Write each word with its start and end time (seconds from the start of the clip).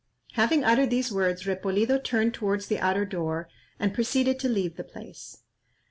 Having 0.31 0.63
uttered 0.63 0.89
these 0.89 1.11
words, 1.11 1.43
Repolido 1.45 1.99
turned 2.03 2.33
towards 2.33 2.65
the 2.65 2.79
outer 2.79 3.05
door, 3.05 3.47
and 3.77 3.93
proceeded 3.93 4.39
to 4.39 4.49
leave 4.49 4.75
the 4.75 4.83
place. 4.83 5.43